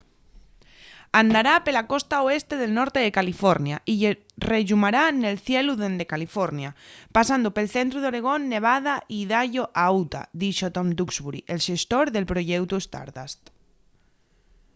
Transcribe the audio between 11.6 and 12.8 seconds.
xestor del proyeutu